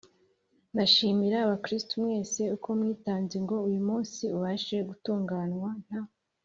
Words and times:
ndashimira 0.73 1.37
abakristu 1.41 1.93
mwese 2.03 2.41
uko 2.55 2.67
mwitanze 2.79 3.35
ngo 3.45 3.55
uyu 3.67 3.81
munsi 3.87 4.23
ubashe 4.37 4.77
gutunganywa, 4.89 5.69
nta 5.85 5.99